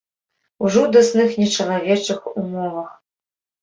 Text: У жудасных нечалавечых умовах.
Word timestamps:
У 0.65 0.71
жудасных 0.77 1.37
нечалавечых 1.43 2.19
умовах. 2.37 2.91